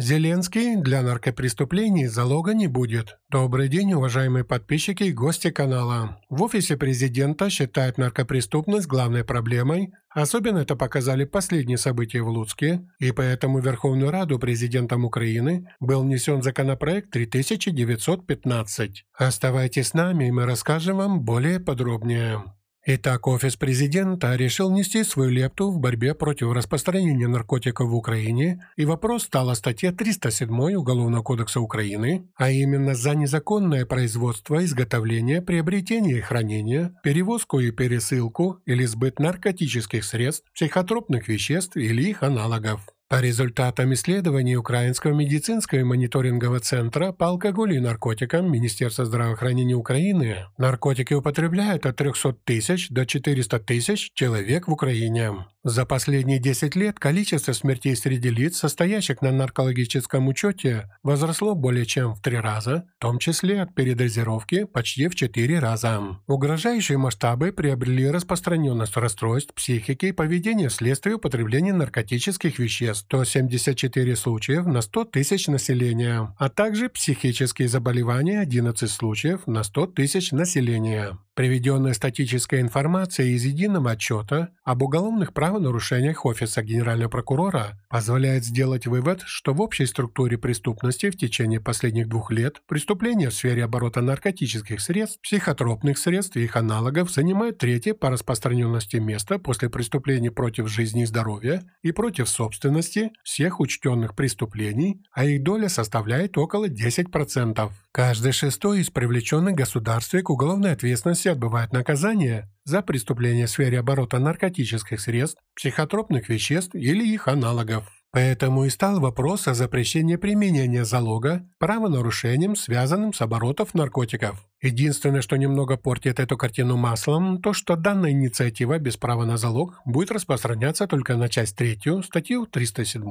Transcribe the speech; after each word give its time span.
Зеленский 0.00 0.76
для 0.76 1.02
наркопреступлений 1.02 2.06
залога 2.06 2.54
не 2.54 2.68
будет. 2.68 3.18
Добрый 3.28 3.68
день, 3.68 3.92
уважаемые 3.92 4.44
подписчики 4.44 5.02
и 5.02 5.12
гости 5.12 5.50
канала. 5.50 6.18
В 6.30 6.42
офисе 6.42 6.78
президента 6.78 7.50
считают 7.50 7.98
наркопреступность 7.98 8.86
главной 8.86 9.24
проблемой. 9.24 9.92
Особенно 10.08 10.60
это 10.60 10.74
показали 10.74 11.26
последние 11.26 11.76
события 11.76 12.22
в 12.22 12.28
Луцке, 12.28 12.80
и 12.98 13.12
поэтому 13.12 13.60
в 13.60 13.64
Верховную 13.66 14.10
Раду 14.10 14.38
президентом 14.38 15.04
Украины 15.04 15.68
был 15.80 16.02
внесен 16.02 16.42
законопроект 16.42 17.10
3915. 17.10 19.04
Оставайтесь 19.18 19.88
с 19.88 19.92
нами, 19.92 20.28
и 20.28 20.30
мы 20.30 20.46
расскажем 20.46 20.96
вам 20.96 21.20
более 21.20 21.60
подробнее. 21.60 22.42
Итак, 22.86 23.26
офис 23.26 23.56
президента 23.56 24.34
решил 24.36 24.70
нести 24.70 25.04
свою 25.04 25.28
лепту 25.28 25.70
в 25.70 25.78
борьбе 25.78 26.14
против 26.14 26.52
распространения 26.52 27.28
наркотиков 27.28 27.90
в 27.90 27.94
Украине, 27.94 28.66
и 28.76 28.86
вопрос 28.86 29.24
стал 29.24 29.50
о 29.50 29.54
статье 29.54 29.92
307 29.92 30.48
Уголовного 30.76 31.22
кодекса 31.22 31.60
Украины, 31.60 32.30
а 32.36 32.50
именно 32.50 32.94
за 32.94 33.14
незаконное 33.14 33.84
производство, 33.84 34.64
изготовление, 34.64 35.42
приобретение 35.42 36.18
и 36.18 36.22
хранение, 36.22 36.94
перевозку 37.02 37.60
и 37.60 37.70
пересылку 37.70 38.60
или 38.64 38.86
сбыт 38.86 39.18
наркотических 39.18 40.02
средств, 40.02 40.50
психотропных 40.54 41.28
веществ 41.28 41.76
или 41.76 42.02
их 42.08 42.22
аналогов. 42.22 42.86
По 43.10 43.20
результатам 43.20 43.92
исследований 43.92 44.56
Украинского 44.56 45.12
медицинского 45.12 45.80
и 45.80 45.82
мониторингового 45.82 46.60
центра 46.60 47.10
по 47.10 47.26
алкоголю 47.26 47.74
и 47.74 47.80
наркотикам 47.80 48.52
Министерства 48.52 49.04
здравоохранения 49.04 49.74
Украины 49.74 50.46
наркотики 50.58 51.12
употребляют 51.14 51.86
от 51.86 51.96
300 51.96 52.34
тысяч 52.44 52.88
до 52.88 53.04
400 53.04 53.58
тысяч 53.58 54.12
человек 54.14 54.68
в 54.68 54.72
Украине. 54.72 55.44
За 55.62 55.84
последние 55.84 56.38
10 56.38 56.74
лет 56.74 56.98
количество 56.98 57.52
смертей 57.52 57.94
среди 57.94 58.30
лиц, 58.30 58.56
состоящих 58.56 59.20
на 59.20 59.30
наркологическом 59.30 60.26
учете, 60.28 60.88
возросло 61.02 61.54
более 61.54 61.84
чем 61.84 62.14
в 62.14 62.22
три 62.22 62.38
раза, 62.38 62.86
в 62.96 63.02
том 63.02 63.18
числе 63.18 63.60
от 63.60 63.74
передозировки 63.74 64.64
почти 64.64 65.08
в 65.08 65.14
4 65.14 65.58
раза. 65.58 66.00
Угрожающие 66.26 66.96
масштабы 66.96 67.52
приобрели 67.52 68.08
распространенность 68.08 68.96
расстройств 68.96 69.52
психики 69.52 70.06
и 70.06 70.12
поведения 70.12 70.70
вследствие 70.70 71.16
употребления 71.16 71.74
наркотических 71.74 72.58
веществ 72.58 73.04
174 73.04 74.16
случаев 74.16 74.64
на 74.64 74.80
100 74.80 75.04
тысяч 75.04 75.46
населения, 75.48 76.34
а 76.38 76.48
также 76.48 76.88
психические 76.88 77.68
заболевания 77.68 78.40
11 78.40 78.90
случаев 78.90 79.46
на 79.46 79.62
100 79.62 79.88
тысяч 79.88 80.32
населения. 80.32 81.18
Приведенная 81.40 81.94
статическая 81.94 82.60
информация 82.60 83.28
из 83.28 83.46
единого 83.46 83.92
отчета 83.92 84.50
об 84.62 84.82
уголовных 84.82 85.32
правонарушениях 85.32 86.26
Офиса 86.26 86.62
Генерального 86.62 87.08
прокурора 87.08 87.80
позволяет 87.88 88.44
сделать 88.44 88.86
вывод, 88.86 89.22
что 89.24 89.54
в 89.54 89.62
общей 89.62 89.86
структуре 89.86 90.36
преступности 90.36 91.08
в 91.08 91.16
течение 91.16 91.58
последних 91.58 92.08
двух 92.08 92.30
лет 92.30 92.60
преступления 92.68 93.30
в 93.30 93.34
сфере 93.34 93.64
оборота 93.64 94.02
наркотических 94.02 94.82
средств, 94.82 95.18
психотропных 95.22 95.96
средств 95.96 96.36
и 96.36 96.44
их 96.44 96.56
аналогов 96.56 97.10
занимают 97.10 97.56
третье 97.56 97.94
по 97.94 98.10
распространенности 98.10 98.96
место 98.96 99.38
после 99.38 99.70
преступлений 99.70 100.28
против 100.28 100.68
жизни 100.68 101.04
и 101.04 101.06
здоровья 101.06 101.62
и 101.80 101.90
против 101.92 102.28
собственности 102.28 103.12
всех 103.24 103.60
учтенных 103.60 104.14
преступлений, 104.14 105.02
а 105.10 105.24
их 105.24 105.42
доля 105.42 105.70
составляет 105.70 106.36
около 106.36 106.68
10%. 106.68 107.70
Каждый 107.92 108.32
шестой 108.32 108.82
из 108.82 108.90
привлеченных 108.90 109.54
государстве 109.54 110.22
к 110.22 110.28
уголовной 110.28 110.72
ответственности 110.72 111.29
отбывает 111.30 111.72
наказание 111.72 112.50
за 112.64 112.82
преступление 112.82 113.46
в 113.46 113.50
сфере 113.50 113.80
оборота 113.80 114.18
наркотических 114.18 115.00
средств, 115.00 115.40
психотропных 115.56 116.28
веществ 116.28 116.74
или 116.74 117.04
их 117.06 117.28
аналогов. 117.28 117.88
Поэтому 118.12 118.64
и 118.64 118.70
стал 118.70 119.00
вопрос 119.00 119.46
о 119.46 119.54
запрещении 119.54 120.16
применения 120.16 120.84
залога 120.84 121.48
правонарушением, 121.58 122.56
связанным 122.56 123.12
с 123.12 123.20
оборотом 123.20 123.68
наркотиков. 123.72 124.49
Единственное, 124.62 125.22
что 125.22 125.36
немного 125.36 125.78
портит 125.78 126.20
эту 126.20 126.36
картину 126.36 126.76
маслом, 126.76 127.40
то 127.40 127.54
что 127.54 127.76
данная 127.76 128.10
инициатива 128.10 128.78
без 128.78 128.98
права 128.98 129.24
на 129.24 129.38
залог 129.38 129.80
будет 129.86 130.10
распространяться 130.10 130.86
только 130.86 131.16
на 131.16 131.30
часть 131.30 131.56
третью, 131.56 132.02
статью 132.02 132.44
307 132.44 133.02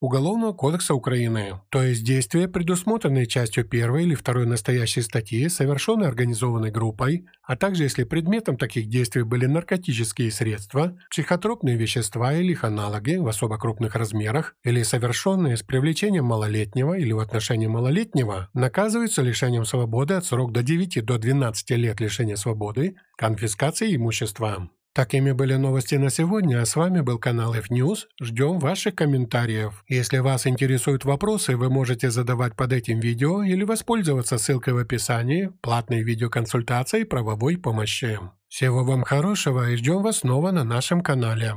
Уголовного 0.00 0.52
кодекса 0.52 0.94
Украины, 0.94 1.60
то 1.70 1.82
есть 1.82 2.04
действия, 2.04 2.48
предусмотренные 2.48 3.26
частью 3.26 3.64
первой 3.64 4.02
или 4.02 4.14
второй 4.14 4.46
настоящей 4.46 5.00
статьи, 5.00 5.48
совершенные 5.48 6.08
организованной 6.08 6.70
группой, 6.70 7.26
а 7.42 7.56
также 7.56 7.84
если 7.84 8.04
предметом 8.04 8.58
таких 8.58 8.88
действий 8.88 9.22
были 9.22 9.46
наркотические 9.46 10.30
средства, 10.30 10.96
психотропные 11.10 11.76
вещества 11.76 12.34
или 12.34 12.52
их 12.52 12.64
аналоги 12.64 13.16
в 13.16 13.26
особо 13.26 13.58
крупных 13.58 13.94
размерах, 13.94 14.54
или 14.64 14.82
совершенные 14.82 15.56
с 15.56 15.62
привлечением 15.62 16.26
малолетнего 16.26 16.98
или 16.98 17.12
в 17.12 17.20
отношении 17.20 17.66
малолетнего, 17.66 18.50
наказываются 18.52 19.22
лишением 19.22 19.64
свободы 19.64 20.14
от 20.14 20.24
срок 20.24 20.52
до 20.52 20.62
9 20.62 20.89
9 20.90 21.04
до 21.04 21.18
12 21.18 21.70
лет 21.70 22.00
лишения 22.00 22.36
свободы, 22.36 22.96
конфискации 23.16 23.94
имущества. 23.94 24.70
Такими 24.92 25.30
были 25.30 25.54
новости 25.54 25.94
на 25.94 26.10
сегодня, 26.10 26.60
а 26.60 26.66
с 26.66 26.74
вами 26.74 27.00
был 27.00 27.18
канал 27.18 27.54
F-News. 27.54 28.06
Ждем 28.20 28.58
ваших 28.58 28.96
комментариев. 28.96 29.84
Если 29.86 30.18
вас 30.18 30.48
интересуют 30.48 31.04
вопросы, 31.04 31.56
вы 31.56 31.70
можете 31.70 32.10
задавать 32.10 32.56
под 32.56 32.72
этим 32.72 32.98
видео 32.98 33.44
или 33.44 33.62
воспользоваться 33.62 34.36
ссылкой 34.36 34.74
в 34.74 34.78
описании, 34.78 35.52
платной 35.62 36.02
видеоконсультацией 36.02 37.04
правовой 37.04 37.56
помощи. 37.56 38.18
Всего 38.48 38.82
вам 38.82 39.04
хорошего 39.04 39.70
и 39.70 39.76
ждем 39.76 40.02
вас 40.02 40.18
снова 40.18 40.50
на 40.50 40.64
нашем 40.64 41.02
канале. 41.02 41.54